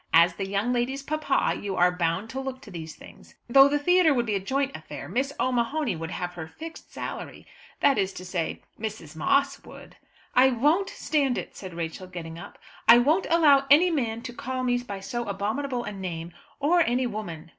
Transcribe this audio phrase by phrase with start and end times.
[0.15, 3.35] As the young lady's papa you are bound to look to these things.
[3.47, 7.45] Though the theatre would be a joint affair, Miss O'Mahony would have her fixed salary;
[7.81, 9.15] that is to say, Mrs.
[9.15, 9.97] Moss would."
[10.33, 12.57] "I won't stand it," said Rachel getting up.
[12.87, 17.05] "I won't allow any man to call me by so abominable a name, or any
[17.05, 17.49] woman."